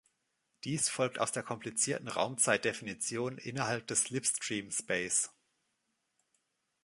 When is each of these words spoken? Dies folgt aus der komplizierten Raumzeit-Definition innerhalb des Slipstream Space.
Dies 0.63 0.89
folgt 0.89 1.19
aus 1.19 1.31
der 1.31 1.43
komplizierten 1.43 2.07
Raumzeit-Definition 2.07 3.37
innerhalb 3.37 3.85
des 3.85 4.05
Slipstream 4.05 4.71
Space. 4.71 5.29